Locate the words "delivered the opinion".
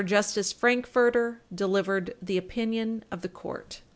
1.53-3.05